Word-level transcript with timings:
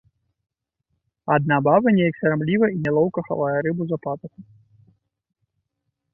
Адна 1.35 1.55
баба 1.67 1.89
неяк 1.97 2.15
сарамліва 2.21 2.65
і 2.73 2.81
нялоўка 2.89 3.19
хавае 3.29 3.53
рыбу 3.69 3.83
за 3.93 3.97
пазуху. 4.09 4.35